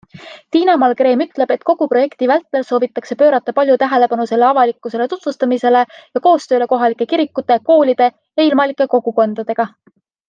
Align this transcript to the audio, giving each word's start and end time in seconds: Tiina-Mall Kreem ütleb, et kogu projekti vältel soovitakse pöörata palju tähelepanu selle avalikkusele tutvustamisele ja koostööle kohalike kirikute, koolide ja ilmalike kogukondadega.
Tiina-Mall 0.53 0.93
Kreem 1.01 1.21
ütleb, 1.25 1.51
et 1.55 1.65
kogu 1.69 1.87
projekti 1.91 2.29
vältel 2.31 2.65
soovitakse 2.69 3.17
pöörata 3.19 3.55
palju 3.59 3.75
tähelepanu 3.83 4.25
selle 4.31 4.47
avalikkusele 4.47 5.07
tutvustamisele 5.13 5.85
ja 6.19 6.23
koostööle 6.29 6.69
kohalike 6.73 7.09
kirikute, 7.13 7.59
koolide 7.71 8.09
ja 8.11 8.49
ilmalike 8.51 8.89
kogukondadega. 8.97 9.69